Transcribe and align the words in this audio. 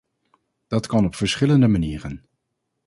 Dat 0.67 0.85
kan 0.87 1.05
op 1.05 1.15
verschillende 1.15 1.67
manieren. 1.67 2.25